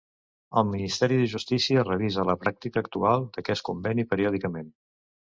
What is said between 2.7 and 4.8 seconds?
actual d'aquest conveni periòdicament.